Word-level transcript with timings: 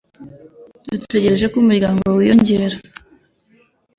Dutegereje 0.89 1.45
ko 1.51 1.55
umuryango 1.61 2.03
wiyongera. 2.17 2.77